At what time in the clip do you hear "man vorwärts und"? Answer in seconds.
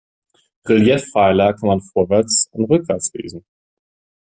1.67-2.65